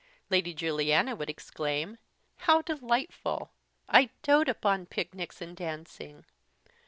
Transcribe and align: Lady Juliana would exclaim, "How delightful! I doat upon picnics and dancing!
Lady 0.31 0.51
Juliana 0.51 1.15
would 1.15 1.29
exclaim, 1.29 1.99
"How 2.37 2.63
delightful! 2.63 3.51
I 3.87 4.09
doat 4.23 4.49
upon 4.49 4.87
picnics 4.87 5.41
and 5.43 5.55
dancing! 5.55 6.25